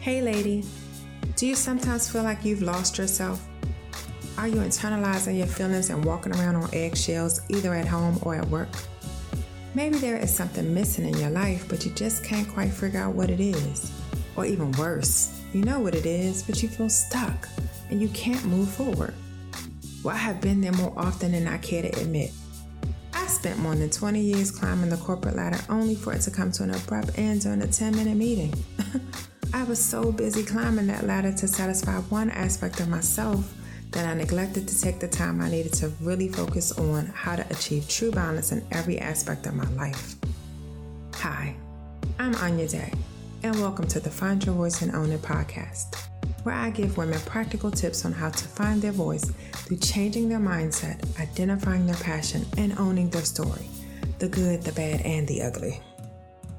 [0.00, 0.64] Hey, lady,
[1.36, 3.46] do you sometimes feel like you've lost yourself?
[4.38, 8.48] Are you internalizing your feelings and walking around on eggshells either at home or at
[8.48, 8.70] work?
[9.74, 13.14] Maybe there is something missing in your life, but you just can't quite figure out
[13.14, 13.92] what it is.
[14.36, 17.46] Or even worse, you know what it is, but you feel stuck
[17.90, 19.12] and you can't move forward.
[20.02, 22.32] Well, I have been there more often than I care to admit.
[23.12, 26.52] I spent more than 20 years climbing the corporate ladder only for it to come
[26.52, 28.54] to an abrupt end during a 10 minute meeting.
[29.60, 33.52] I was so busy climbing that ladder to satisfy one aspect of myself
[33.90, 37.46] that I neglected to take the time I needed to really focus on how to
[37.50, 40.14] achieve true balance in every aspect of my life.
[41.16, 41.54] Hi,
[42.18, 42.90] I'm Anya Day,
[43.42, 45.94] and welcome to the Find Your Voice and Own It podcast,
[46.42, 50.40] where I give women practical tips on how to find their voice through changing their
[50.40, 53.68] mindset, identifying their passion, and owning their story
[54.20, 55.82] the good, the bad, and the ugly.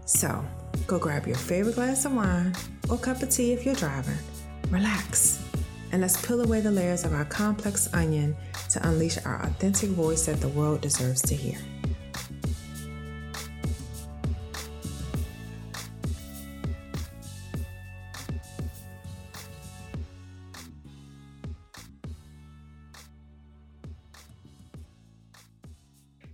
[0.05, 0.45] So,
[0.85, 2.53] go grab your favorite glass of wine
[2.91, 4.17] or cup of tea if you're driving,
[4.69, 5.41] relax
[5.93, 8.35] and let's peel away the layers of our complex onion
[8.69, 11.57] to unleash our authentic voice that the world deserves to hear.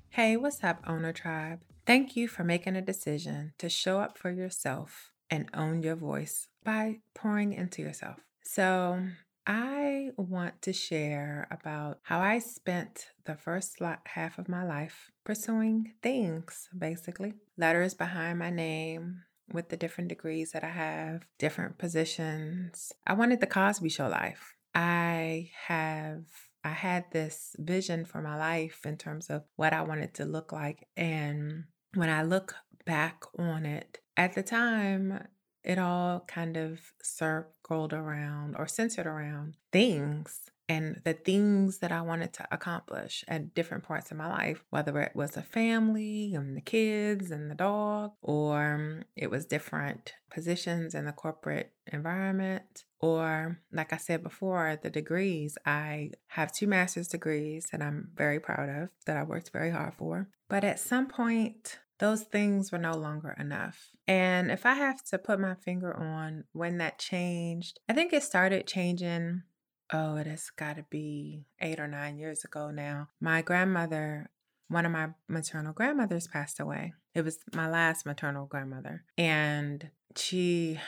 [0.10, 1.60] Hey, what's up, Owner Tribe?
[1.86, 6.48] Thank you for making a decision to show up for yourself and own your voice
[6.64, 8.18] by pouring into yourself.
[8.44, 9.02] So,
[9.50, 15.94] I want to share about how I spent the first half of my life pursuing
[16.04, 17.34] things, basically.
[17.58, 19.22] Letters behind my name
[19.54, 22.92] with the different degrees that I have, different positions.
[23.06, 24.54] I wanted the Cosby Show life.
[24.76, 26.26] I have
[26.64, 30.52] I had this vision for my life in terms of what I wanted to look
[30.52, 32.56] like and when I look
[32.86, 35.28] back on it, at the time
[35.64, 42.02] it all kind of circled around or centered around things and the things that I
[42.02, 46.58] wanted to accomplish at different parts of my life, whether it was a family and
[46.58, 53.62] the kids and the dog, or it was different positions in the corporate environment, or
[53.72, 55.58] like I said before, the degrees.
[55.66, 59.94] I have two master's degrees that I'm very proud of, that I worked very hard
[59.94, 60.28] for.
[60.50, 63.90] But at some point, those things were no longer enough.
[64.08, 68.24] And if I have to put my finger on when that changed, I think it
[68.24, 69.44] started changing.
[69.92, 73.10] Oh, it has got to be eight or nine years ago now.
[73.20, 74.30] My grandmother,
[74.68, 76.94] one of my maternal grandmothers, passed away.
[77.14, 79.04] It was my last maternal grandmother.
[79.18, 80.80] And she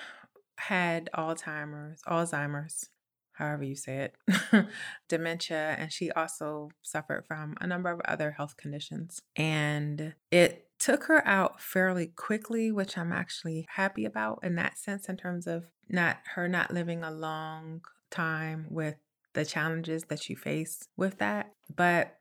[0.57, 2.89] had Alzheimer's, Alzheimer's,
[3.33, 4.67] however you say it,
[5.07, 9.21] dementia, and she also suffered from a number of other health conditions.
[9.37, 15.09] And it took her out fairly quickly, which I'm actually happy about in that sense,
[15.09, 18.95] in terms of not her not living a long time with
[19.33, 21.53] the challenges that you face with that.
[21.73, 22.15] But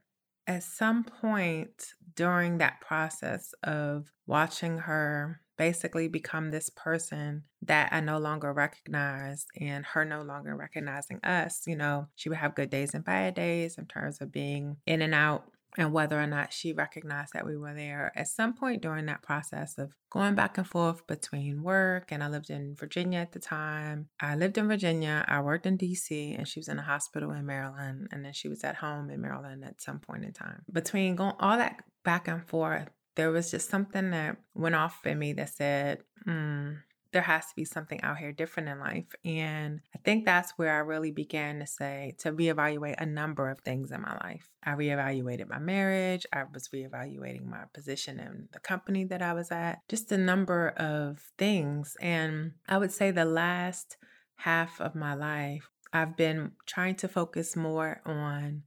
[0.46, 8.00] at some point during that process of watching her basically become this person that I
[8.00, 12.70] no longer recognized and her no longer recognizing us, you know, she would have good
[12.70, 15.44] days and bad days in terms of being in and out
[15.76, 19.22] and whether or not she recognized that we were there at some point during that
[19.22, 23.38] process of going back and forth between work and I lived in Virginia at the
[23.38, 24.08] time.
[24.20, 27.44] I lived in Virginia, I worked in DC and she was in a hospital in
[27.44, 30.62] Maryland and then she was at home in Maryland at some point in time.
[30.72, 35.18] Between going all that back and forth, there was just something that went off in
[35.18, 36.74] me that said, hmm,
[37.12, 39.14] there has to be something out here different in life.
[39.24, 43.60] And I think that's where I really began to say, to reevaluate a number of
[43.60, 44.48] things in my life.
[44.62, 49.50] I reevaluated my marriage, I was reevaluating my position in the company that I was
[49.50, 51.96] at, just a number of things.
[52.00, 53.96] And I would say the last
[54.36, 58.64] half of my life, I've been trying to focus more on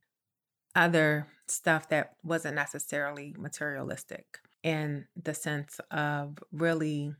[0.76, 7.14] other stuff that wasn't necessarily materialistic in the sense of really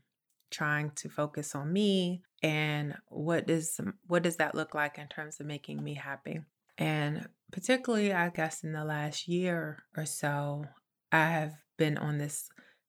[0.52, 5.40] trying to focus on me and what does what does that look like in terms
[5.40, 6.40] of making me happy?
[6.78, 10.64] And particularly i guess in the last year or so
[11.12, 12.48] i have been on this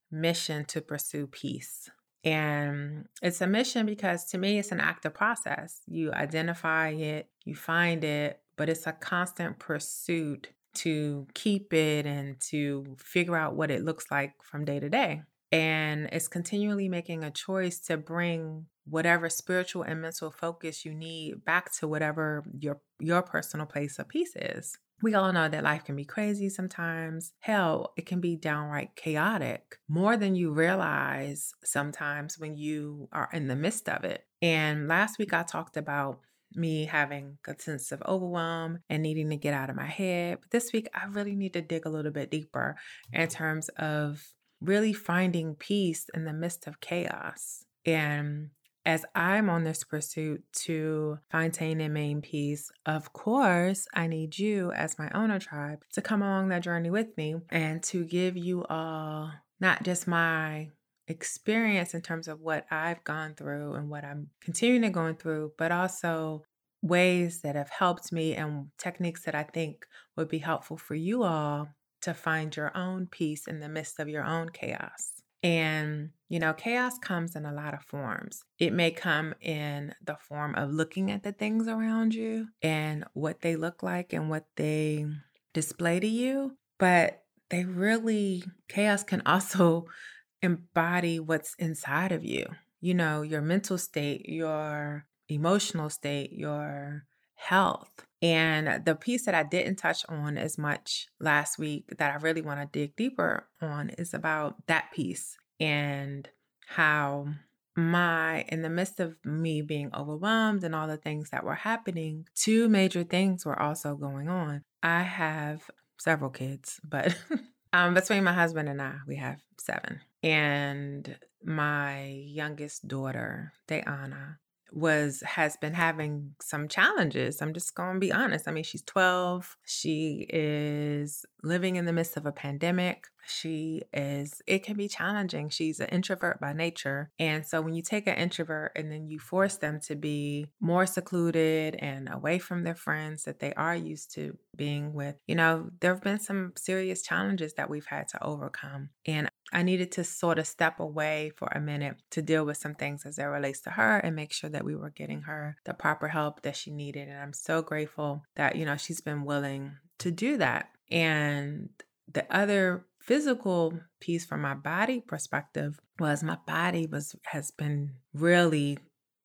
[0.09, 1.89] mission to pursue peace.
[2.23, 5.81] And it's a mission because to me it's an active process.
[5.87, 12.39] You identify it you find it but it's a constant pursuit to keep it and
[12.39, 17.23] to figure out what it looks like from day to day and it's continually making
[17.23, 22.81] a choice to bring whatever spiritual and mental focus you need back to whatever your
[22.99, 24.75] your personal place of peace is.
[25.03, 27.33] We all know that life can be crazy sometimes.
[27.39, 33.47] Hell, it can be downright chaotic more than you realize sometimes when you are in
[33.47, 34.25] the midst of it.
[34.41, 36.21] And last week I talked about
[36.55, 40.39] me having a sense of overwhelm and needing to get out of my head.
[40.41, 42.75] But this week, I really need to dig a little bit deeper
[43.11, 44.23] in terms of
[44.63, 47.65] really finding peace in the midst of chaos.
[47.85, 48.49] And
[48.85, 54.71] as I'm on this pursuit to maintain and main peace, of course, I need you
[54.71, 58.65] as my owner tribe to come along that journey with me and to give you
[58.65, 60.69] all not just my
[61.07, 65.53] experience in terms of what I've gone through and what I'm continuing to go through,
[65.57, 66.43] but also
[66.81, 69.85] ways that have helped me and techniques that I think
[70.17, 71.69] would be helpful for you all
[72.03, 75.13] to find your own peace in the midst of your own chaos.
[75.41, 78.43] And, you know, chaos comes in a lot of forms.
[78.59, 83.41] It may come in the form of looking at the things around you and what
[83.41, 85.05] they look like and what they
[85.53, 89.85] display to you, but they really, chaos can also
[90.41, 92.45] embody what's inside of you.
[92.79, 98.05] You know, your mental state, your emotional state, your health.
[98.23, 102.41] And the piece that I didn't touch on as much last week that I really
[102.41, 106.29] want to dig deeper on is about that piece and
[106.65, 107.27] how
[107.75, 112.25] my in the midst of me being overwhelmed and all the things that were happening
[112.35, 114.63] two major things were also going on.
[114.81, 117.17] I have several kids but
[117.73, 119.99] um between my husband and i we have seven.
[120.21, 124.37] And my youngest daughter, Dayana,
[124.73, 127.41] was has been having some challenges.
[127.41, 128.47] I'm just going to be honest.
[128.47, 129.57] I mean, she's 12.
[129.65, 133.07] She is living in the midst of a pandemic.
[133.27, 135.49] She is it can be challenging.
[135.49, 137.11] She's an introvert by nature.
[137.19, 140.85] And so when you take an introvert and then you force them to be more
[140.85, 145.69] secluded and away from their friends that they are used to being with, you know,
[145.79, 148.89] there've been some serious challenges that we've had to overcome.
[149.05, 152.73] And I needed to sort of step away for a minute to deal with some
[152.73, 155.73] things as it relates to her and make sure that we were getting her the
[155.73, 157.07] proper help that she needed.
[157.07, 160.69] And I'm so grateful that, you know, she's been willing to do that.
[160.89, 161.69] And
[162.11, 168.77] the other physical piece from my body perspective was my body was has been really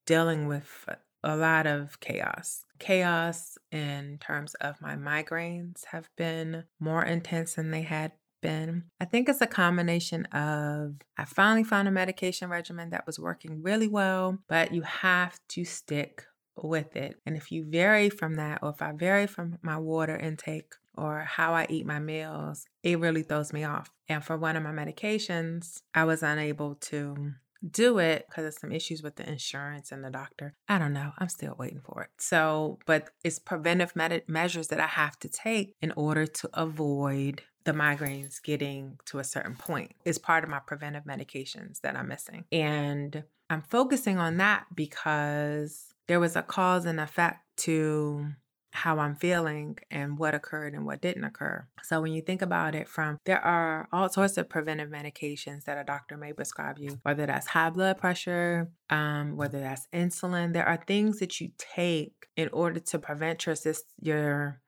[0.04, 0.88] dealing with
[1.22, 2.64] a lot of chaos.
[2.78, 8.84] Chaos in terms of my migraines have been more intense than they had been.
[9.00, 13.62] I think it's a combination of I finally found a medication regimen that was working
[13.62, 16.24] really well, but you have to stick
[16.56, 17.16] with it.
[17.26, 21.20] And if you vary from that, or if I vary from my water intake or
[21.20, 23.90] how I eat my meals, it really throws me off.
[24.08, 27.32] And for one of my medications, I was unable to
[27.68, 30.54] do it because of some issues with the insurance and the doctor.
[30.68, 31.12] I don't know.
[31.18, 32.10] I'm still waiting for it.
[32.18, 37.42] So, but it's preventive med- measures that I have to take in order to avoid
[37.64, 39.92] the migraines getting to a certain point.
[40.04, 42.44] It's part of my preventive medications that I'm missing.
[42.52, 48.28] And I'm focusing on that because there was a cause and effect to
[48.72, 51.66] how I'm feeling and what occurred and what didn't occur.
[51.82, 55.78] So when you think about it from there are all sorts of preventive medications that
[55.78, 60.52] a doctor may prescribe you, whether that's high blood pressure, um, whether that's insulin.
[60.52, 63.56] There are things that you take in order to prevent your
[64.00, 64.60] your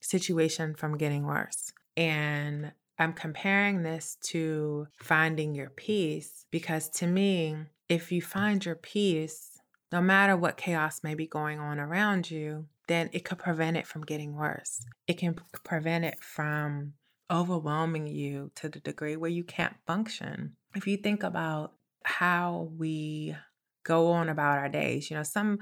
[0.00, 1.72] situation from getting worse.
[1.96, 7.56] And I'm comparing this to finding your peace because to me,
[7.88, 9.58] if you find your peace,
[9.92, 13.86] no matter what chaos may be going on around you, then it could prevent it
[13.86, 14.84] from getting worse.
[15.06, 16.94] It can prevent it from
[17.30, 20.56] overwhelming you to the degree where you can't function.
[20.74, 23.36] If you think about how we
[23.84, 25.58] go on about our days, you know, some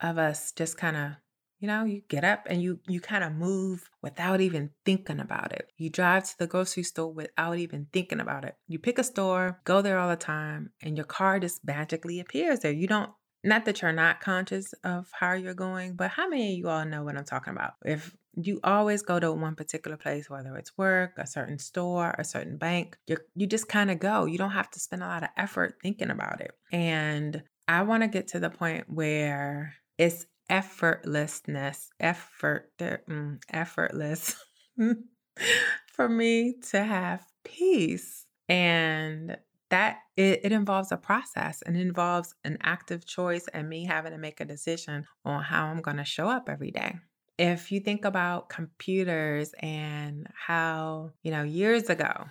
[0.00, 1.12] of us just kind of
[1.60, 5.52] you know, you get up and you you kind of move without even thinking about
[5.52, 5.72] it.
[5.76, 8.54] You drive to the grocery store without even thinking about it.
[8.68, 12.60] You pick a store, go there all the time, and your car just magically appears
[12.60, 12.72] there.
[12.72, 13.10] You don't
[13.44, 16.84] not that you're not conscious of how you're going, but how many of you all
[16.84, 17.74] know what I'm talking about?
[17.84, 22.24] If you always go to one particular place, whether it's work, a certain store, a
[22.24, 24.26] certain bank, you you just kind of go.
[24.26, 26.52] You don't have to spend a lot of effort thinking about it.
[26.72, 34.36] And I want to get to the point where it's effortlessness, effort, mm, effortless
[35.92, 38.24] for me to have peace.
[38.48, 39.36] And
[39.70, 44.18] that it, it involves a process and involves an active choice and me having to
[44.18, 46.96] make a decision on how I'm going to show up every day.
[47.38, 52.26] If you think about computers and how, you know, years ago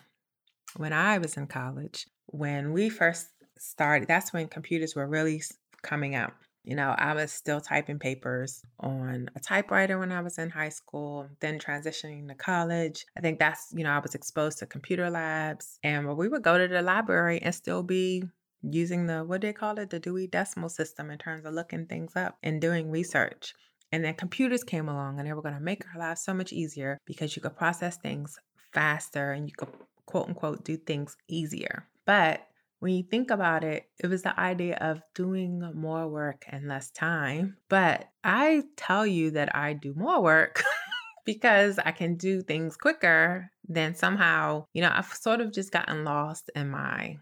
[0.76, 3.28] when I was in college, when we first
[3.58, 5.42] started, that's when computers were really
[5.82, 6.34] coming out.
[6.68, 10.68] You know, I was still typing papers on a typewriter when I was in high
[10.68, 13.06] school, then transitioning to college.
[13.18, 16.58] I think that's, you know, I was exposed to computer labs and we would go
[16.58, 18.26] to the library and still be
[18.62, 19.92] using the, what do they call it?
[19.92, 23.54] The Dewey Decimal System in terms of looking things up and doing research.
[23.94, 26.52] And then computers came along and they were going to make our lives so much
[26.52, 28.38] easier because you could process things
[28.74, 29.70] faster and you could
[30.06, 31.88] quote unquote do things easier.
[32.06, 32.46] But
[32.80, 36.92] when you think about it, it was the idea of doing more work and less
[36.92, 37.58] time.
[37.70, 40.64] But I tell you that I do more work
[41.26, 46.04] because I can do things quicker than somehow, you know, I've sort of just gotten
[46.04, 47.18] lost in my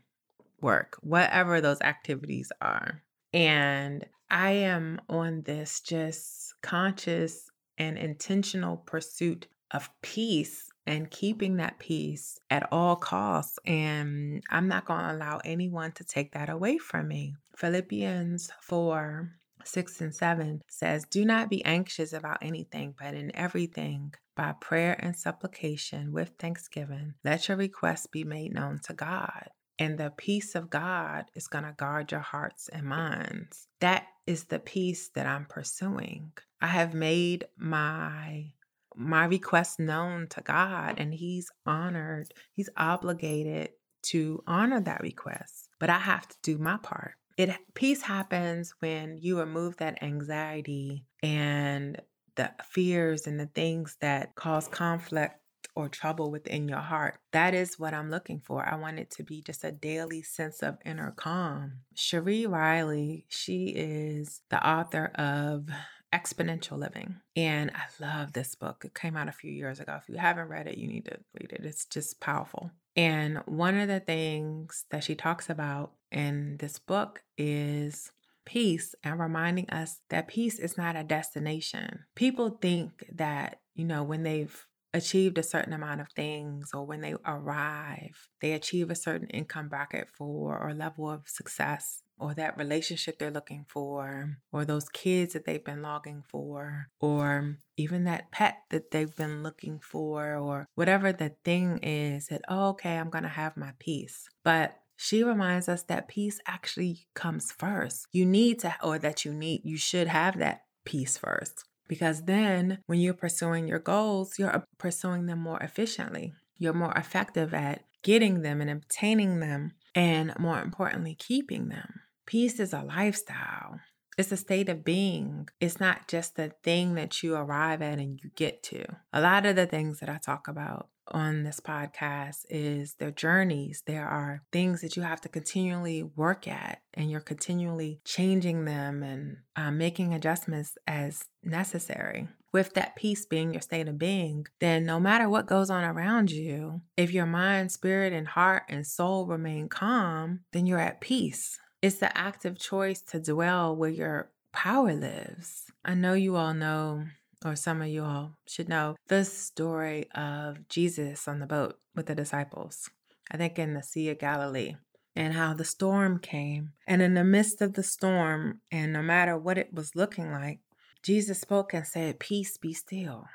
[0.62, 3.02] work, whatever those activities are.
[3.34, 11.80] And I am on this just conscious and intentional pursuit of peace and keeping that
[11.80, 13.60] peace at all costs.
[13.66, 17.36] And I'm not going to allow anyone to take that away from me.
[17.56, 19.32] Philippians 4
[19.64, 24.96] 6 and 7 says, Do not be anxious about anything, but in everything, by prayer
[25.00, 29.50] and supplication with thanksgiving, let your requests be made known to God.
[29.80, 33.68] And the peace of God is going to guard your hearts and minds.
[33.82, 36.32] That is the peace that I'm pursuing.
[36.62, 38.54] I have made my
[38.96, 41.02] my request known to God mm.
[41.02, 43.70] and he's honored, he's obligated
[44.04, 45.70] to honor that request.
[45.80, 47.14] But I have to do my part.
[47.38, 52.02] It peace happens when you remove that anxiety and
[52.36, 55.40] the fears and the things that cause conflict
[55.76, 57.18] or trouble within your heart.
[57.34, 58.66] That is what I'm looking for.
[58.66, 61.80] I want it to be just a daily sense of inner calm.
[61.96, 65.68] Sheri Riley, she is the author of
[66.16, 67.18] Exponential Living.
[67.36, 68.84] And I love this book.
[68.86, 69.98] It came out a few years ago.
[70.02, 71.66] If you haven't read it, you need to read it.
[71.66, 72.72] It's just powerful.
[72.96, 78.14] And one of the things that she talks about in this book is
[78.46, 82.06] peace and reminding us that peace is not a destination.
[82.16, 87.02] People think that, you know, when they've achieved a certain amount of things or when
[87.02, 92.58] they arrive, they achieve a certain income bracket for or level of success or that
[92.58, 98.32] relationship they're looking for, or those kids that they've been longing for, or even that
[98.32, 103.10] pet that they've been looking for, or whatever the thing is that, oh, okay, I'm
[103.10, 104.30] going to have my peace.
[104.44, 108.08] But she reminds us that peace actually comes first.
[108.12, 111.66] You need to, or that you need, you should have that peace first.
[111.88, 116.34] Because then when you're pursuing your goals, you're uh, pursuing them more efficiently.
[116.58, 122.02] You're more effective at getting them and obtaining them, and more importantly, keeping them.
[122.26, 123.80] Peace is a lifestyle.
[124.18, 125.48] It's a state of being.
[125.60, 128.84] It's not just the thing that you arrive at and you get to.
[129.14, 133.84] A lot of the things that I talk about on this podcast is their journeys.
[133.86, 139.04] There are things that you have to continually work at, and you're continually changing them
[139.04, 142.28] and uh, making adjustments as necessary.
[142.52, 146.32] With that peace being your state of being, then no matter what goes on around
[146.32, 151.60] you, if your mind, spirit, and heart and soul remain calm, then you're at peace.
[151.86, 155.72] It's the active choice to dwell where your power lives.
[155.86, 157.06] I know you all know,
[157.46, 162.08] or some of you all should know, the story of Jesus on the boat with
[162.08, 162.90] the disciples.
[163.30, 164.78] I think in the Sea of Galilee
[165.16, 166.72] and how the storm came.
[166.88, 170.62] And in the midst of the storm, and no matter what it was looking like,
[171.04, 173.28] Jesus spoke and said, Peace be still.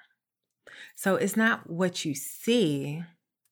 [0.97, 3.05] So it's not what you see.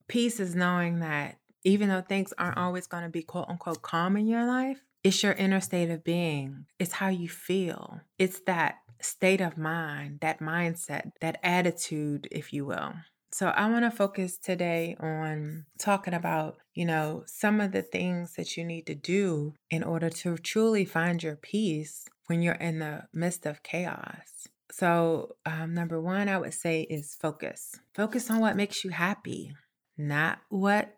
[0.09, 4.17] Peace is knowing that even though things aren't always going to be quote unquote calm
[4.17, 6.67] in your life, it's your inner state of being.
[6.78, 8.00] It's how you feel.
[8.19, 12.95] It's that state of mind, that mindset, that attitude, if you will.
[13.31, 18.35] So, I want to focus today on talking about, you know, some of the things
[18.35, 22.78] that you need to do in order to truly find your peace when you're in
[22.78, 24.49] the midst of chaos.
[24.73, 27.75] So, um, number one, I would say is focus.
[27.95, 29.52] Focus on what makes you happy,
[29.99, 30.95] not what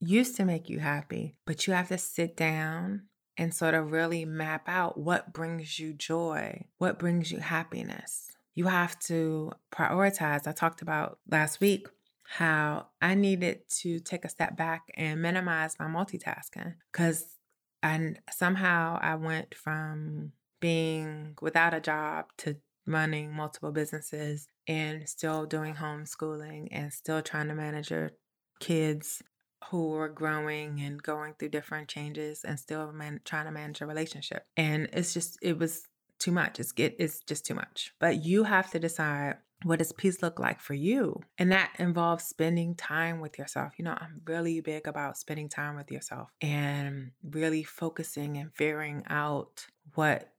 [0.00, 3.02] used to make you happy, but you have to sit down
[3.36, 8.30] and sort of really map out what brings you joy, what brings you happiness.
[8.54, 10.46] You have to prioritize.
[10.46, 11.88] I talked about last week
[12.24, 17.36] how I needed to take a step back and minimize my multitasking because
[17.82, 25.44] and somehow I went from being without a job to running multiple businesses and still
[25.44, 28.12] doing homeschooling and still trying to manage your
[28.60, 29.22] kids
[29.70, 33.86] who were growing and going through different changes and still man- trying to manage a
[33.86, 34.46] relationship.
[34.56, 35.86] And it's just, it was
[36.18, 36.60] too much.
[36.60, 37.92] It's get, it's just too much.
[37.98, 41.20] But you have to decide what does peace look like for you?
[41.38, 43.72] And that involves spending time with yourself.
[43.78, 49.04] You know, I'm really big about spending time with yourself and really focusing and figuring
[49.08, 50.32] out what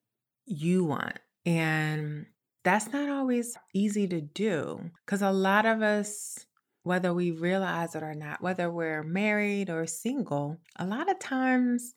[0.46, 1.18] you want.
[1.46, 2.28] And
[2.64, 6.46] that's not always easy to do because a lot of us
[6.86, 11.96] whether we realize it or not, whether we're married or single, a lot of times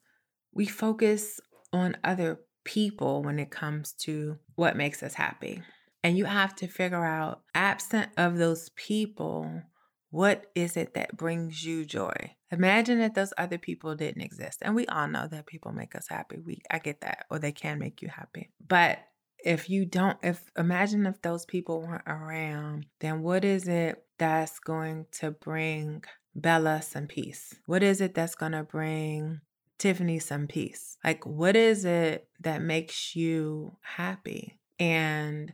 [0.55, 1.41] we focus
[1.75, 5.63] on other people when it comes to what makes us happy.
[6.03, 9.63] And you have to figure out, absent of those people,
[10.09, 12.37] what is it that brings you joy?
[12.51, 14.61] Imagine that those other people didn't exist.
[14.63, 16.39] And we all know that people make us happy.
[16.39, 18.49] We I get that, or they can make you happy.
[18.67, 19.01] But
[19.45, 24.59] if you don't if imagine if those people weren't around, then what is it that's
[24.59, 26.05] going to bring
[26.35, 27.55] Bella some peace?
[27.67, 29.41] What is it that's going to bring
[29.79, 30.97] Tiffany some peace?
[31.05, 34.59] Like what is it that makes you happy?
[34.79, 35.53] And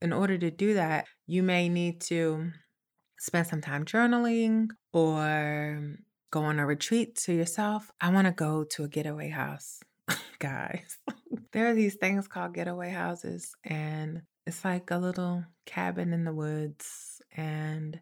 [0.00, 2.50] in order to do that, you may need to
[3.18, 5.96] spend some time journaling or
[6.30, 7.90] go on a retreat to yourself.
[8.00, 9.80] I want to go to a getaway house.
[10.38, 10.98] Guys,
[11.52, 16.34] there are these things called getaway houses, and it's like a little cabin in the
[16.34, 17.22] woods.
[17.36, 18.00] And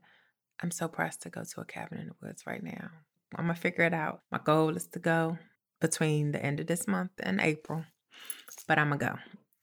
[0.63, 2.91] I'm so pressed to go to a cabin in the woods right now.
[3.37, 4.21] I'm to figure it out.
[4.31, 5.39] My goal is to go
[5.81, 7.85] between the end of this month and April,
[8.69, 9.15] but I'm to go.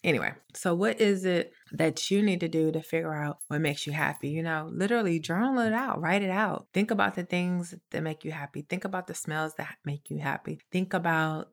[0.01, 3.86] Anyway, so what is it that you need to do to figure out what makes
[3.86, 4.29] you happy?
[4.29, 6.67] You know, literally journal it out, write it out.
[6.74, 8.62] Think about the things that make you happy.
[8.62, 10.62] Think about the smells that make you happy.
[10.72, 11.50] Think about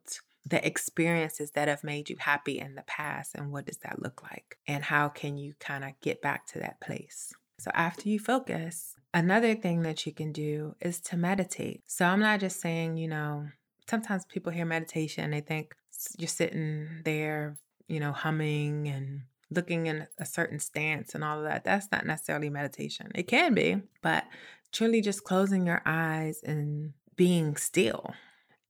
[0.47, 4.23] the experiences that have made you happy in the past and what does that look
[4.23, 4.57] like?
[4.67, 7.33] And how can you kind of get back to that place?
[7.59, 11.81] So after you focus, another thing that you can do is to meditate.
[11.87, 13.47] So I'm not just saying, you know,
[13.89, 15.75] sometimes people hear meditation and they think
[16.17, 21.45] you're sitting there you know, humming and looking in a certain stance and all of
[21.45, 21.63] that.
[21.63, 23.11] That's not necessarily meditation.
[23.15, 24.25] It can be, but
[24.71, 28.13] truly just closing your eyes and being still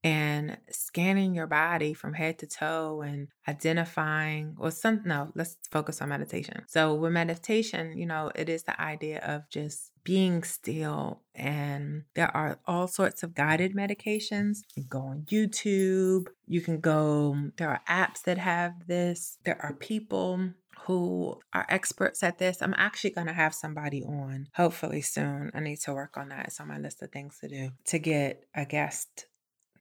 [0.04, 6.02] and scanning your body from head to toe and identifying or some no let's focus
[6.02, 11.22] on meditation so with meditation you know it is the idea of just being still
[11.36, 16.80] and there are all sorts of guided meditations you can go on youtube you can
[16.80, 20.52] go mm, there are apps that have this there are people
[20.86, 22.62] who are experts at this.
[22.62, 25.52] I'm actually going to have somebody on hopefully soon.
[25.54, 26.46] I need to work on that.
[26.46, 29.26] It's on my list of things to do to get a guest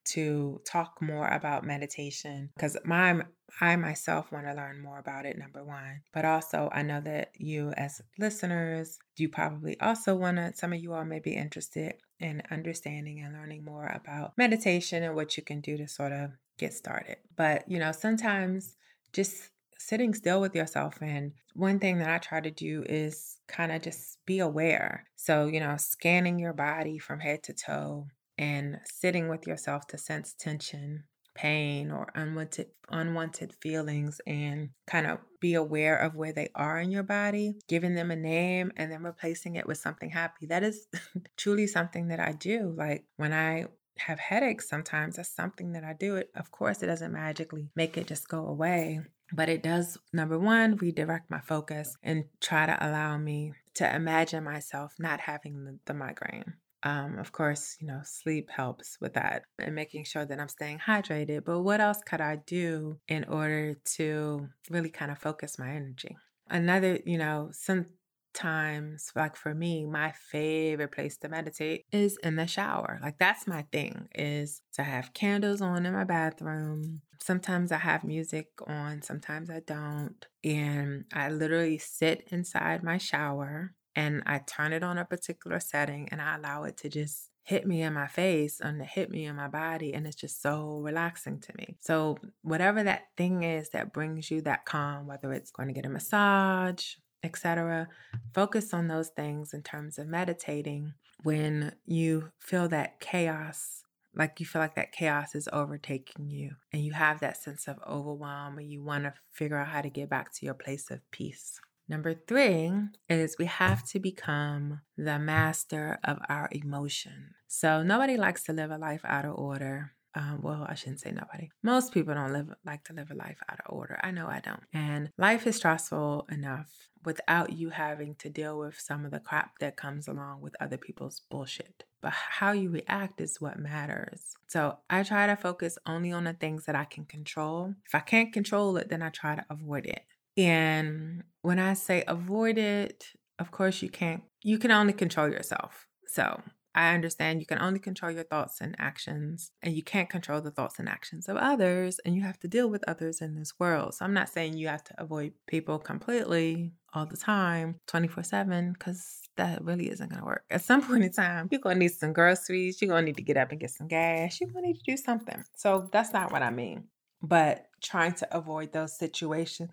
[0.06, 3.22] to talk more about meditation because my
[3.60, 7.30] I myself want to learn more about it number 1 but also I know that
[7.36, 11.94] you as listeners you probably also want to some of you all may be interested
[12.18, 16.30] in understanding and learning more about meditation and what you can do to sort of
[16.58, 18.76] get started but you know sometimes
[19.12, 23.72] just sitting still with yourself and one thing that I try to do is kind
[23.72, 28.08] of just be aware so you know scanning your body from head to toe
[28.38, 35.18] and sitting with yourself to sense tension, pain, or unwanted unwanted feelings and kind of
[35.40, 39.02] be aware of where they are in your body, giving them a name and then
[39.02, 40.46] replacing it with something happy.
[40.46, 40.86] That is
[41.36, 42.74] truly something that I do.
[42.76, 43.66] Like when I
[43.98, 47.96] have headaches sometimes that's something that I do it of course it doesn't magically make
[47.96, 49.00] it just go away
[49.32, 54.44] but it does number 1 redirect my focus and try to allow me to imagine
[54.44, 56.54] myself not having the, the migraine
[56.86, 60.78] um, of course, you know, sleep helps with that and making sure that I'm staying
[60.78, 61.44] hydrated.
[61.44, 66.16] But what else could I do in order to really kind of focus my energy?
[66.48, 72.46] Another, you know, sometimes, like for me, my favorite place to meditate is in the
[72.46, 73.00] shower.
[73.02, 77.02] Like that's my thing is to have candles on in my bathroom.
[77.20, 80.24] Sometimes I have music on, sometimes I don't.
[80.44, 86.08] And I literally sit inside my shower and I turn it on a particular setting
[86.12, 89.36] and I allow it to just hit me in my face and hit me in
[89.36, 91.76] my body and it's just so relaxing to me.
[91.80, 95.86] So whatever that thing is that brings you that calm, whether it's going to get
[95.86, 97.88] a massage, etc.,
[98.34, 103.82] focus on those things in terms of meditating when you feel that chaos
[104.16, 107.76] like you feel like that chaos is overtaking you and you have that sense of
[107.86, 111.00] overwhelm and you want to figure out how to get back to your place of
[111.10, 111.60] peace.
[111.88, 112.72] Number three
[113.08, 117.34] is we have to become the master of our emotion.
[117.46, 119.92] So nobody likes to live a life out of order.
[120.14, 121.50] Um, well, I shouldn't say nobody.
[121.62, 124.00] Most people don't live like to live a life out of order.
[124.02, 124.62] I know I don't.
[124.72, 129.58] And life is stressful enough without you having to deal with some of the crap
[129.60, 131.84] that comes along with other people's bullshit.
[132.00, 134.34] But how you react is what matters.
[134.48, 137.74] So I try to focus only on the things that I can control.
[137.84, 140.02] If I can't control it, then I try to avoid it.
[140.36, 145.86] And when I say avoid it, of course you can't, you can only control yourself.
[146.06, 146.40] So
[146.76, 150.50] I understand you can only control your thoughts and actions, and you can't control the
[150.50, 153.94] thoughts and actions of others, and you have to deal with others in this world.
[153.94, 158.74] So I'm not saying you have to avoid people completely all the time, 24 7,
[158.74, 160.44] because that really isn't going to work.
[160.50, 162.80] At some point in time, you're going to need some groceries.
[162.82, 164.38] You're going to need to get up and get some gas.
[164.38, 165.44] You're going to need to do something.
[165.56, 166.84] So that's not what I mean.
[167.22, 169.70] But trying to avoid those situations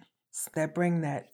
[0.56, 1.30] that bring that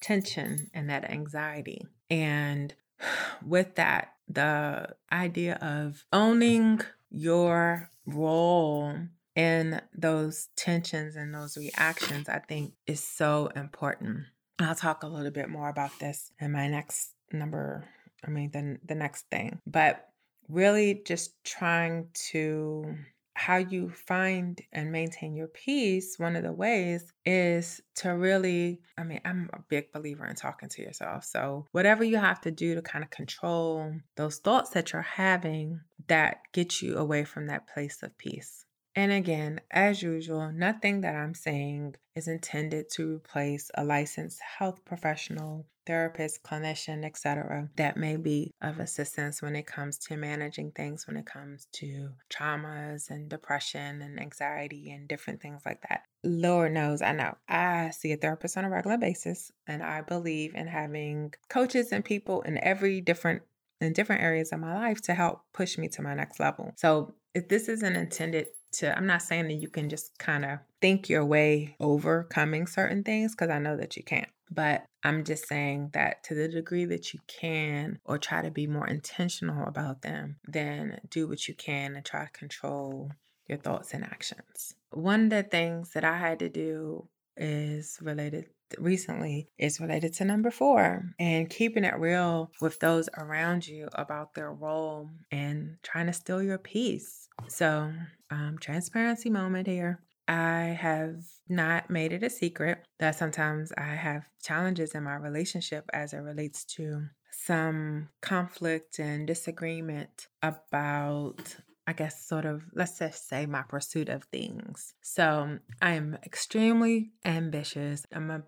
[0.00, 1.86] tension and that anxiety.
[2.10, 2.74] And
[3.46, 8.94] with that, the idea of owning your role
[9.34, 14.24] in those tensions and those reactions, I think is so important.
[14.58, 17.88] I'll talk a little bit more about this in my next number,
[18.26, 19.60] I mean, the, the next thing.
[19.66, 20.08] But
[20.48, 22.96] really just trying to
[23.38, 29.04] how you find and maintain your peace, one of the ways is to really, I
[29.04, 31.24] mean, I'm a big believer in talking to yourself.
[31.24, 35.80] So, whatever you have to do to kind of control those thoughts that you're having
[36.08, 38.64] that get you away from that place of peace.
[38.98, 44.84] And again, as usual, nothing that I'm saying is intended to replace a licensed health
[44.84, 47.68] professional, therapist, clinician, etc.
[47.76, 52.08] that may be of assistance when it comes to managing things when it comes to
[52.28, 56.02] traumas and depression and anxiety and different things like that.
[56.24, 57.36] Lord knows, I know.
[57.48, 62.04] I see a therapist on a regular basis and I believe in having coaches and
[62.04, 63.42] people in every different
[63.80, 66.72] in different areas of my life to help push me to my next level.
[66.74, 70.58] So, if this isn't intended to I'm not saying that you can just kind of
[70.80, 74.28] think your way overcoming certain things because I know that you can't.
[74.50, 78.66] But I'm just saying that to the degree that you can or try to be
[78.66, 83.12] more intentional about them, then do what you can and try to control
[83.46, 84.74] your thoughts and actions.
[84.90, 88.46] One of the things that I had to do is related
[88.78, 94.34] recently is related to number four and keeping it real with those around you about
[94.34, 97.28] their role and trying to steal your peace.
[97.48, 97.92] So,
[98.30, 100.00] um, transparency moment here.
[100.26, 105.88] I have not made it a secret that sometimes I have challenges in my relationship
[105.94, 111.56] as it relates to some conflict and disagreement about
[111.88, 114.92] I guess, sort of, let's just say, my pursuit of things.
[115.00, 118.04] So I am extremely ambitious.
[118.12, 118.42] I'm a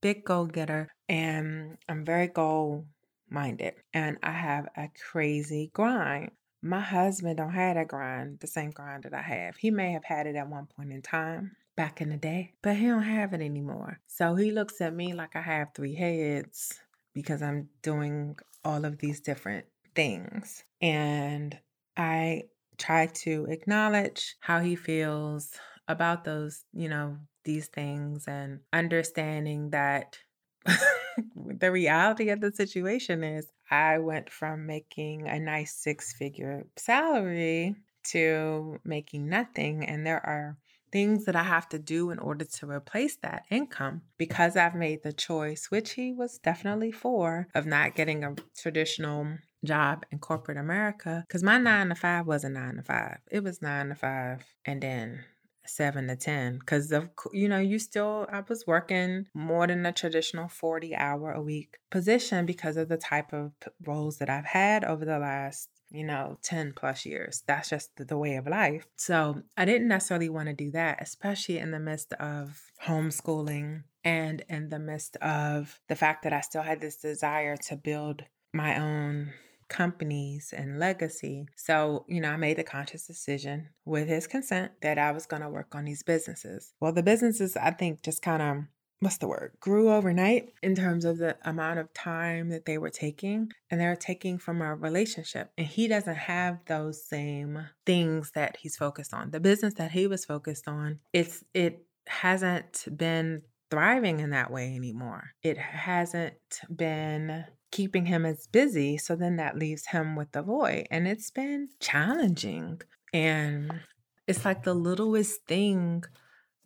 [0.00, 2.86] big goal getter and I'm very goal
[3.30, 3.74] minded.
[3.92, 6.30] And I have a crazy grind.
[6.62, 9.56] My husband don't have that grind, the same grind that I have.
[9.56, 12.74] He may have had it at one point in time back in the day, but
[12.74, 14.00] he don't have it anymore.
[14.08, 16.80] So he looks at me like I have three heads
[17.14, 20.64] because I'm doing all of these different things.
[20.80, 21.56] And
[21.96, 22.44] I
[22.78, 25.50] try to acknowledge how he feels
[25.86, 30.18] about those, you know, these things and understanding that
[31.34, 37.74] the reality of the situation is I went from making a nice six figure salary
[38.10, 39.84] to making nothing.
[39.86, 40.58] And there are
[40.92, 45.02] things that I have to do in order to replace that income because I've made
[45.02, 50.58] the choice, which he was definitely for, of not getting a traditional job in corporate
[50.58, 53.18] America because my nine to five wasn't nine to five.
[53.30, 55.24] It was nine to five and then
[55.68, 59.92] seven to 10 because of you know you still i was working more than a
[59.92, 63.52] traditional 40 hour a week position because of the type of
[63.84, 67.42] roles that i've had over the last you know 10 plus years.
[67.46, 68.86] That's just the way of life.
[68.96, 74.44] So i didn't necessarily want to do that especially in the midst of homeschooling and
[74.48, 78.78] in the midst of the fact that i still had this desire to build my
[78.78, 79.32] own
[79.68, 81.46] companies and legacy.
[81.56, 85.42] So, you know, I made the conscious decision with his consent that I was going
[85.42, 86.72] to work on these businesses.
[86.80, 88.56] Well, the businesses, I think, just kind of
[89.00, 92.90] what's the word grew overnight in terms of the amount of time that they were
[92.90, 98.56] taking and they're taking from our relationship and he doesn't have those same things that
[98.60, 104.18] he's focused on the business that he was focused on it's it hasn't been thriving
[104.18, 106.34] in that way anymore it hasn't
[106.74, 108.96] been keeping him as busy.
[108.96, 110.86] So then that leaves him with the void.
[110.90, 112.80] And it's been challenging.
[113.12, 113.80] And
[114.26, 116.04] it's like the littlest thing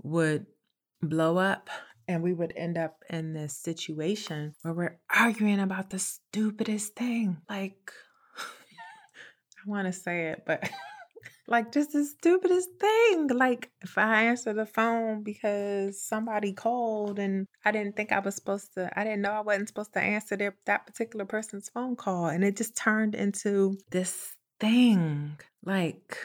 [0.03, 0.47] would
[1.01, 1.69] blow up
[2.09, 7.39] and we would end up in this situation where we're arguing about the stupidest thing.
[7.49, 7.93] Like,
[8.39, 10.69] I want to say it, but
[11.49, 13.29] Like just the stupidest thing.
[13.29, 18.37] Like if I answer the phone because somebody called and I didn't think I was
[18.37, 21.97] supposed to, I didn't know I wasn't supposed to answer their, that particular person's phone
[21.97, 22.27] call.
[22.27, 25.39] And it just turned into this thing.
[25.65, 26.17] Like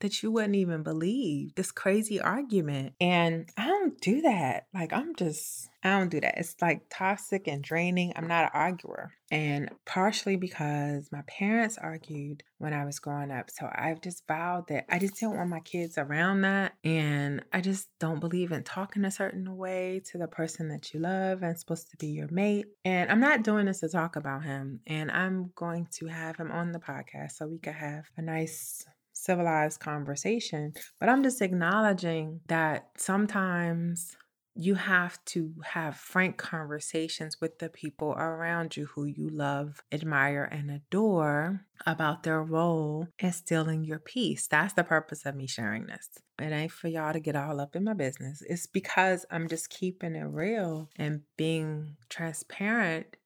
[0.00, 1.54] that you wouldn't even believe.
[1.54, 2.94] This crazy argument.
[3.00, 4.66] And I don't do that.
[4.74, 6.38] Like, I'm just, I don't do that.
[6.38, 8.12] It's like toxic and draining.
[8.16, 9.12] I'm not an arguer.
[9.30, 13.50] And partially because my parents argued when I was growing up.
[13.50, 16.74] So I've just vowed that I just don't want my kids around that.
[16.84, 21.00] And I just don't believe in talking a certain way to the person that you
[21.00, 22.66] love and supposed to be your mate.
[22.84, 24.80] And I'm not doing this to talk about him.
[24.86, 28.84] And I'm going to have him on the podcast so we could have a nice
[29.24, 30.72] civilized conversation.
[31.00, 34.16] But I'm just acknowledging that sometimes
[34.56, 40.44] you have to have frank conversations with the people around you who you love, admire,
[40.44, 44.46] and adore about their role in stealing your peace.
[44.46, 46.08] That's the purpose of me sharing this.
[46.40, 48.42] It ain't for y'all to get all up in my business.
[48.48, 53.16] It's because I'm just keeping it real and being transparent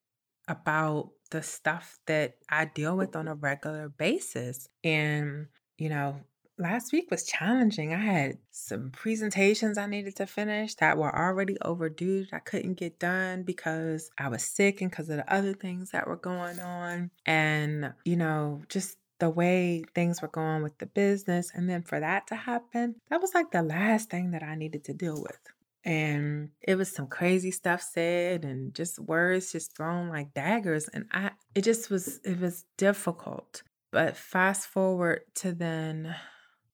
[0.49, 4.69] about the stuff that I deal with on a regular basis.
[4.83, 6.21] And you know,
[6.59, 7.95] last week was challenging.
[7.95, 12.27] I had some presentations I needed to finish that were already overdue.
[12.33, 16.07] I couldn't get done because I was sick and because of the other things that
[16.07, 17.11] were going on.
[17.25, 21.51] And, you know, just the way things were going with the business.
[21.55, 24.85] And then for that to happen, that was like the last thing that I needed
[24.85, 25.39] to deal with.
[25.85, 30.89] And it was some crazy stuff said and just words just thrown like daggers.
[30.89, 33.63] And I, it just was, it was difficult.
[33.91, 36.15] But fast forward to then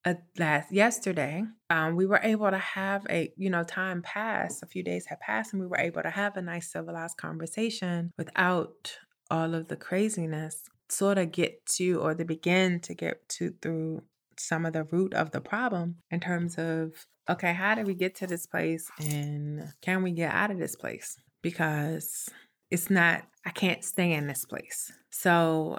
[0.05, 4.62] uh, last yesterday, um, we were able to have a you know time pass.
[4.62, 8.12] A few days had passed, and we were able to have a nice civilized conversation
[8.18, 8.98] without
[9.31, 10.62] all of the craziness.
[10.90, 14.03] Sort of get to or to begin to get to through
[14.37, 18.14] some of the root of the problem in terms of okay, how did we get
[18.16, 21.16] to this place, and can we get out of this place?
[21.42, 22.29] Because
[22.70, 23.22] it's not.
[23.46, 24.92] I can't stay in this place.
[25.11, 25.79] So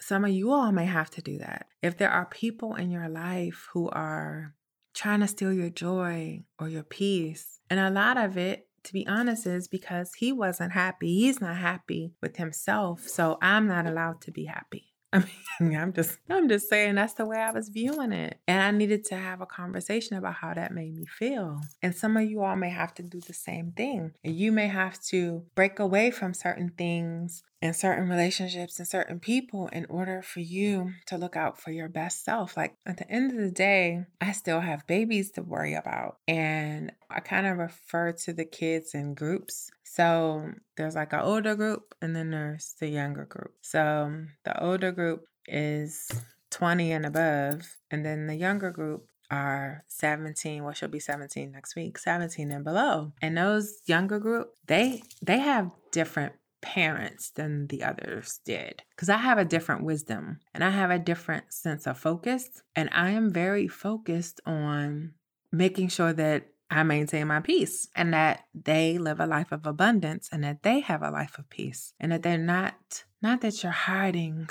[0.00, 1.66] some of you all may have to do that.
[1.82, 4.54] If there are people in your life who are
[4.94, 9.06] trying to steal your joy or your peace, and a lot of it, to be
[9.06, 11.20] honest, is because he wasn't happy.
[11.20, 13.06] He's not happy with himself.
[13.06, 14.86] So I'm not allowed to be happy.
[15.12, 15.24] I
[15.60, 18.38] mean, I'm just I'm just saying that's the way I was viewing it.
[18.46, 21.60] And I needed to have a conversation about how that made me feel.
[21.82, 24.12] And some of you all may have to do the same thing.
[24.22, 29.68] You may have to break away from certain things and certain relationships and certain people
[29.68, 32.56] in order for you to look out for your best self.
[32.56, 36.16] Like at the end of the day, I still have babies to worry about.
[36.26, 39.70] And I kind of refer to the kids in groups.
[39.84, 43.54] So there's like an older group and then there's the younger group.
[43.60, 46.10] So the older group is
[46.50, 51.76] 20 and above, and then the younger group are 17 well she'll be 17 next
[51.76, 57.82] week 17 and below and those younger group they they have different parents than the
[57.82, 61.98] others did because I have a different wisdom and I have a different sense of
[61.98, 62.62] focus.
[62.76, 65.14] And I am very focused on
[65.52, 70.28] making sure that I maintain my peace and that they live a life of abundance
[70.30, 73.72] and that they have a life of peace and that they're not, not that you're
[73.72, 74.48] hiding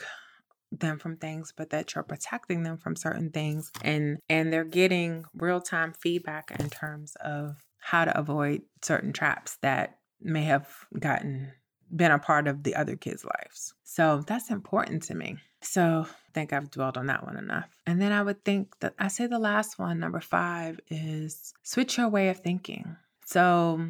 [0.71, 5.25] them from things but that you're protecting them from certain things and and they're getting
[5.33, 10.67] real-time feedback in terms of how to avoid certain traps that may have
[10.99, 11.51] gotten
[11.95, 13.73] been a part of the other kids' lives.
[13.83, 15.37] So that's important to me.
[15.61, 17.69] So I think I've dwelled on that one enough.
[17.85, 21.97] And then I would think that I say the last one, number five, is switch
[21.97, 22.95] your way of thinking.
[23.25, 23.85] So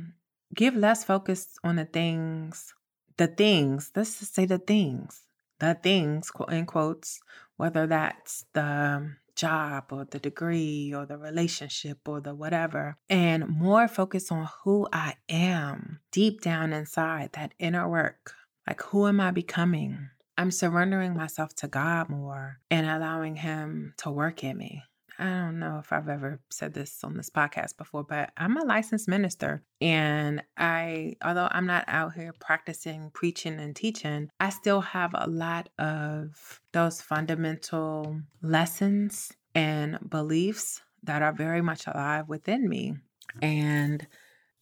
[0.54, 2.74] give less focus on the things,
[3.18, 5.22] the things, let's just say the things,
[5.60, 7.20] the things, quote in quotes,
[7.58, 13.88] whether that's the job or the degree or the relationship or the whatever, and more
[13.88, 18.34] focus on who I am deep down inside, that inner work.
[18.68, 20.10] Like, who am I becoming?
[20.38, 24.84] I'm surrendering myself to God more and allowing Him to work in me.
[25.20, 28.64] I don't know if I've ever said this on this podcast before, but I'm a
[28.64, 29.64] licensed minister.
[29.82, 35.30] And I, although I'm not out here practicing preaching and teaching, I still have a
[35.30, 42.96] lot of those fundamental lessons and beliefs that are very much alive within me.
[43.42, 44.08] And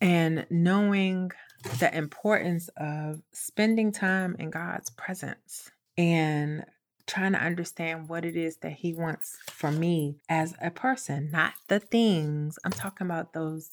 [0.02, 1.32] and knowing
[1.80, 6.64] the importance of spending time in God's presence and
[7.08, 11.54] trying to understand what it is that he wants from me as a person, not
[11.68, 12.60] the things.
[12.64, 13.72] I'm talking about those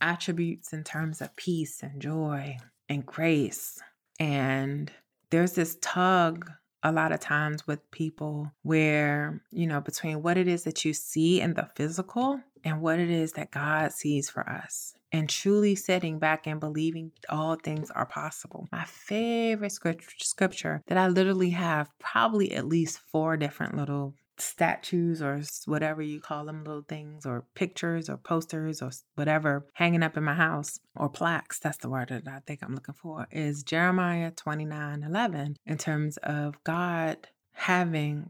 [0.00, 2.58] attributes in terms of peace and joy
[2.88, 3.80] and grace.
[4.20, 4.92] And
[5.30, 6.50] there's this tug
[6.82, 10.92] a lot of times with people where, you know, between what it is that you
[10.92, 15.76] see in the physical and what it is that God sees for us and truly
[15.76, 18.66] setting back and believing all things are possible.
[18.72, 19.70] My favorite
[20.18, 26.20] scripture that I literally have probably at least four different little statues or whatever you
[26.20, 30.80] call them little things or pictures or posters or whatever hanging up in my house
[30.96, 35.56] or plaques that's the word that i think i'm looking for is jeremiah 29 11
[35.66, 38.28] in terms of god having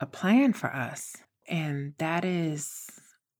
[0.00, 1.14] a plan for us
[1.48, 2.88] and that is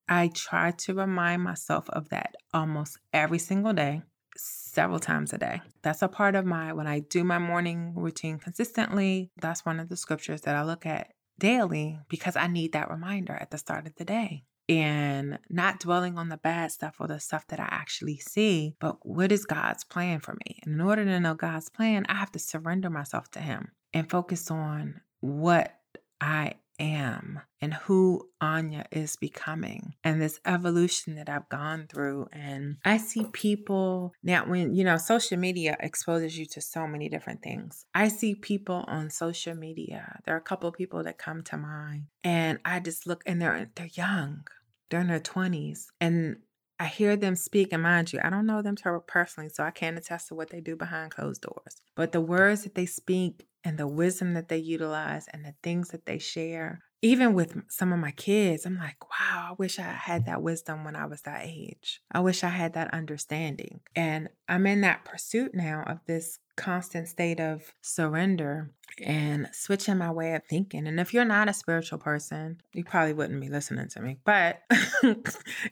[0.08, 4.02] i try to remind myself of that almost every single day
[4.38, 5.60] several times a day.
[5.82, 9.88] That's a part of my, when I do my morning routine consistently, that's one of
[9.88, 13.86] the scriptures that I look at daily because I need that reminder at the start
[13.86, 14.44] of the day.
[14.68, 18.98] And not dwelling on the bad stuff or the stuff that I actually see, but
[19.00, 20.60] what is God's plan for me?
[20.62, 24.10] And in order to know God's plan, I have to surrender myself to Him and
[24.10, 25.74] focus on what
[26.20, 32.28] I am and who Anya is becoming and this evolution that I've gone through.
[32.32, 37.08] And I see people now, when you know, social media exposes you to so many
[37.08, 37.84] different things.
[37.94, 40.20] I see people on social media.
[40.24, 43.40] There are a couple of people that come to mind, and I just look and
[43.40, 44.46] they're they're young,
[44.90, 45.86] they're in their 20s.
[46.00, 46.36] And
[46.80, 49.98] I hear them speak, and mind you, I don't know them personally, so I can't
[49.98, 51.82] attest to what they do behind closed doors.
[51.96, 55.88] But the words that they speak and the wisdom that they utilize and the things
[55.88, 59.82] that they share, even with some of my kids, I'm like, wow, I wish I
[59.82, 62.00] had that wisdom when I was that age.
[62.10, 63.80] I wish I had that understanding.
[63.94, 70.10] And I'm in that pursuit now of this constant state of surrender and switching my
[70.10, 70.88] way of thinking.
[70.88, 74.18] And if you're not a spiritual person, you probably wouldn't be listening to me.
[74.24, 74.62] But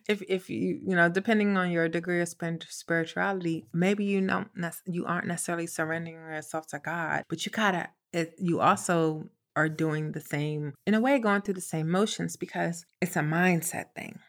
[0.08, 4.44] if if you you know, depending on your degree of spirituality, maybe you know
[4.86, 7.88] you aren't necessarily surrendering yourself to God, but you gotta
[8.38, 12.84] you also are doing the same in a way going through the same motions because
[13.00, 14.20] it's a mindset thing.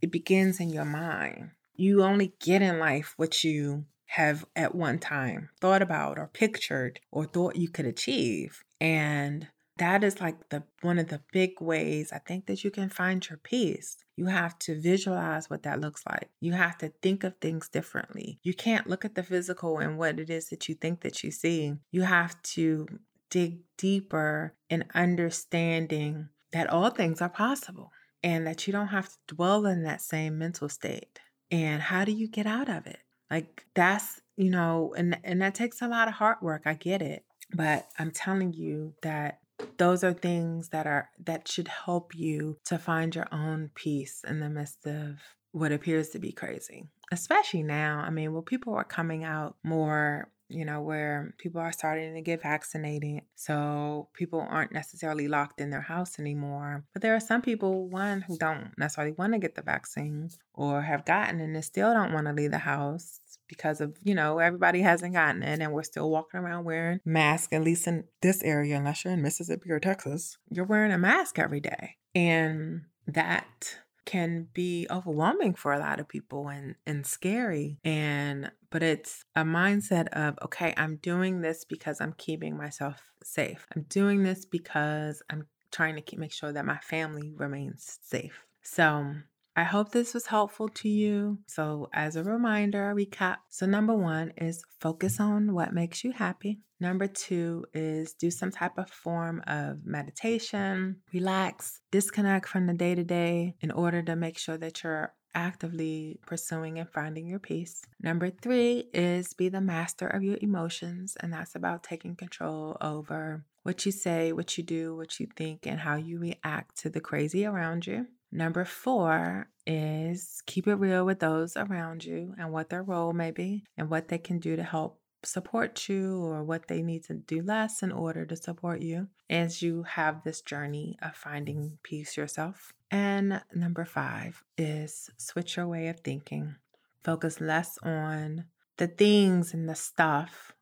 [0.00, 1.50] It begins in your mind.
[1.74, 7.00] You only get in life what you have at one time thought about or pictured
[7.10, 8.62] or thought you could achieve.
[8.80, 12.88] And that is like the one of the big ways I think that you can
[12.88, 13.96] find your peace.
[14.16, 16.28] You have to visualize what that looks like.
[16.40, 18.40] You have to think of things differently.
[18.42, 21.30] You can't look at the physical and what it is that you think that you
[21.30, 21.74] see.
[21.92, 22.88] You have to
[23.30, 29.34] dig deeper in understanding that all things are possible and that you don't have to
[29.34, 31.20] dwell in that same mental state.
[31.50, 32.98] And how do you get out of it?
[33.30, 36.62] Like that's, you know, and and that takes a lot of hard work.
[36.66, 37.24] I get it.
[37.54, 39.40] But I'm telling you that
[39.78, 44.40] those are things that are that should help you to find your own peace in
[44.40, 45.16] the midst of
[45.52, 46.88] what appears to be crazy.
[47.10, 48.02] Especially now.
[48.04, 52.20] I mean, well people are coming out more you know, where people are starting to
[52.20, 53.22] get vaccinated.
[53.34, 56.84] So people aren't necessarily locked in their house anymore.
[56.92, 60.82] But there are some people, one, who don't necessarily want to get the vaccine or
[60.82, 64.38] have gotten it and still don't want to leave the house because of, you know,
[64.38, 68.42] everybody hasn't gotten it and we're still walking around wearing masks, at least in this
[68.42, 70.36] area, unless you're in Mississippi or Texas.
[70.50, 71.96] You're wearing a mask every day.
[72.14, 73.78] And that
[74.08, 79.42] can be overwhelming for a lot of people and and scary and but it's a
[79.42, 83.66] mindset of okay i'm doing this because i'm keeping myself safe.
[83.74, 88.46] I'm doing this because i'm trying to keep, make sure that my family remains safe.
[88.62, 89.14] So
[89.58, 91.38] I hope this was helpful to you.
[91.48, 93.38] So, as a reminder, recap.
[93.48, 96.60] So, number one is focus on what makes you happy.
[96.78, 102.94] Number two is do some type of form of meditation, relax, disconnect from the day
[102.94, 107.82] to day in order to make sure that you're actively pursuing and finding your peace.
[108.00, 113.44] Number three is be the master of your emotions, and that's about taking control over
[113.64, 117.00] what you say, what you do, what you think, and how you react to the
[117.00, 118.06] crazy around you.
[118.30, 123.30] Number four is keep it real with those around you and what their role may
[123.30, 127.14] be and what they can do to help support you or what they need to
[127.14, 132.16] do less in order to support you as you have this journey of finding peace
[132.16, 132.72] yourself.
[132.90, 136.56] And number five is switch your way of thinking.
[137.02, 138.44] Focus less on
[138.76, 140.52] the things and the stuff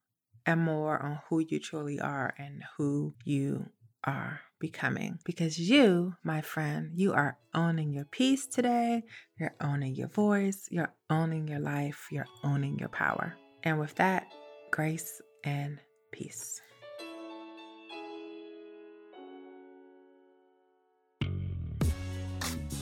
[0.44, 3.70] and more on who you truly are and who you
[4.04, 9.02] are becoming because you, my friend, you are owning your peace today.
[9.38, 10.66] You're owning your voice.
[10.70, 12.08] You're owning your life.
[12.10, 13.34] You're owning your power.
[13.62, 14.32] And with that,
[14.70, 15.78] grace and
[16.12, 16.60] peace.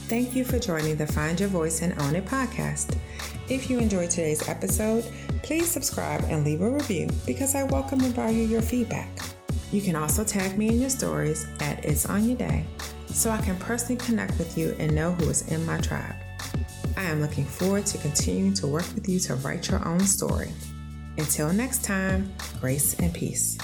[0.07, 2.99] Thank you for joining the Find Your Voice and Own It podcast.
[3.49, 5.05] If you enjoyed today's episode,
[5.43, 9.09] please subscribe and leave a review because I welcome and value your feedback.
[9.73, 12.65] You can also tag me in your stories at It's On Your Day
[13.07, 16.15] so I can personally connect with you and know who is in my tribe.
[16.97, 20.53] I am looking forward to continuing to work with you to write your own story.
[21.19, 23.59] Until next time, grace and peace.